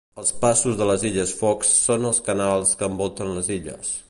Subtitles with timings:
[0.21, 3.99] Els passos de les Illes Fox són els canals que envolten les illes.